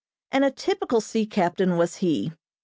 And 0.31 0.43
a 0.43 0.49
typical 0.49 0.99
sea 0.99 1.27
captain 1.27 1.77
was 1.77 1.97
he. 1.97 2.33